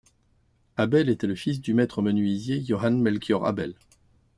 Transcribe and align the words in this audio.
Abel 0.77 1.09
était 1.09 1.27
le 1.27 1.35
fils 1.35 1.61
du 1.61 1.75
maître 1.75 2.01
menuisier 2.01 2.63
Johann 2.65 2.99
Melchior 2.99 3.45
Abel. 3.45 3.75